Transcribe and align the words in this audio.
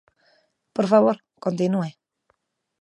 Por 0.75 0.85
favor, 0.91 1.17
continúe. 1.45 1.89